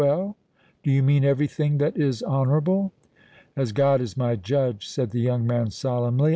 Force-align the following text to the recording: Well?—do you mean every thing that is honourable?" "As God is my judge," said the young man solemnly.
Well?—do 0.03 0.89
you 0.91 1.03
mean 1.03 1.23
every 1.23 1.45
thing 1.45 1.77
that 1.77 1.95
is 1.95 2.23
honourable?" 2.23 2.91
"As 3.55 3.71
God 3.71 4.01
is 4.01 4.17
my 4.17 4.35
judge," 4.35 4.87
said 4.87 5.11
the 5.11 5.21
young 5.21 5.45
man 5.45 5.69
solemnly. 5.69 6.29